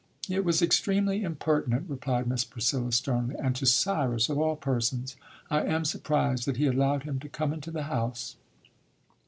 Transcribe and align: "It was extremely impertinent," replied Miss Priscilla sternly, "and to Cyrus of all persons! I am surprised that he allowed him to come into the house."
"It 0.27 0.43
was 0.43 0.63
extremely 0.63 1.21
impertinent," 1.21 1.87
replied 1.87 2.25
Miss 2.25 2.43
Priscilla 2.43 2.91
sternly, 2.91 3.35
"and 3.37 3.55
to 3.55 3.67
Cyrus 3.67 4.29
of 4.29 4.39
all 4.39 4.55
persons! 4.55 5.15
I 5.51 5.61
am 5.65 5.85
surprised 5.85 6.47
that 6.47 6.57
he 6.57 6.65
allowed 6.65 7.03
him 7.03 7.19
to 7.19 7.29
come 7.29 7.53
into 7.53 7.69
the 7.69 7.83
house." 7.83 8.35